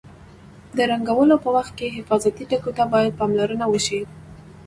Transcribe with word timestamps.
د 0.77 0.79
رنګولو 0.91 1.35
په 1.43 1.49
وخت 1.55 1.73
کې 1.79 1.95
حفاظتي 1.97 2.43
ټکو 2.51 2.71
ته 2.77 2.83
باید 2.93 3.17
پاملرنه 3.19 3.65
وشي. 3.69 4.01